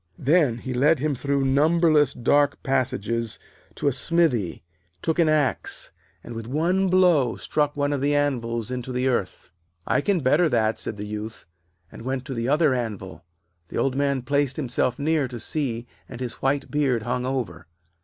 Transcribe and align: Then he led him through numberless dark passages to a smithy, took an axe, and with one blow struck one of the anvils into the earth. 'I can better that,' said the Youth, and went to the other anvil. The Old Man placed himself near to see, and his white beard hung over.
Then 0.17 0.57
he 0.57 0.73
led 0.73 0.97
him 0.97 1.13
through 1.13 1.45
numberless 1.45 2.15
dark 2.15 2.63
passages 2.63 3.37
to 3.75 3.87
a 3.87 3.91
smithy, 3.91 4.63
took 5.03 5.19
an 5.19 5.29
axe, 5.29 5.91
and 6.23 6.33
with 6.33 6.47
one 6.47 6.87
blow 6.87 7.35
struck 7.35 7.77
one 7.77 7.93
of 7.93 8.01
the 8.01 8.15
anvils 8.15 8.71
into 8.71 8.91
the 8.91 9.07
earth. 9.07 9.51
'I 9.85 10.01
can 10.01 10.19
better 10.21 10.49
that,' 10.49 10.79
said 10.79 10.97
the 10.97 11.05
Youth, 11.05 11.45
and 11.91 12.01
went 12.01 12.25
to 12.25 12.33
the 12.33 12.49
other 12.49 12.73
anvil. 12.73 13.23
The 13.67 13.77
Old 13.77 13.95
Man 13.95 14.23
placed 14.23 14.57
himself 14.57 14.97
near 14.97 15.27
to 15.27 15.39
see, 15.39 15.85
and 16.09 16.19
his 16.19 16.33
white 16.41 16.71
beard 16.71 17.03
hung 17.03 17.23
over. 17.23 17.67